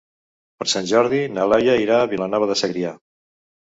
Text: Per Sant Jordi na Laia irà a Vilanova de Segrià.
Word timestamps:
Per 0.63 0.67
Sant 0.73 0.87
Jordi 0.93 1.21
na 1.35 1.47
Laia 1.53 1.79
irà 1.85 2.01
a 2.01 2.11
Vilanova 2.17 2.53
de 2.55 2.61
Segrià. 2.67 2.99